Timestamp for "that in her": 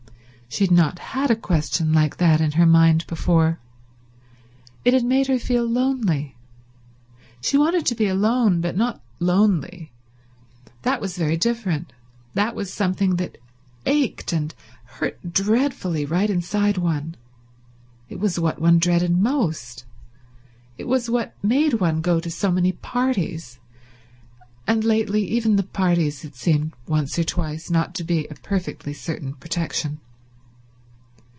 2.17-2.65